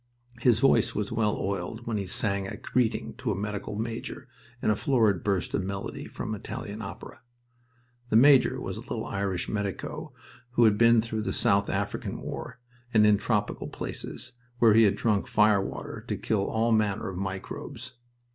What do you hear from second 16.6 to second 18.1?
manner of microbes.